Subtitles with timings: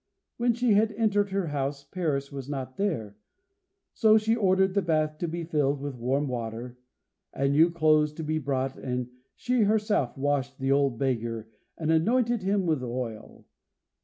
[0.37, 3.17] When she had entered her house, Paris was not there,
[3.93, 6.79] so she ordered the bath to be filled with warm water,
[7.33, 12.41] and new clothes to be brought, and she herself washed the old beggar and anointed
[12.41, 13.45] him with oil.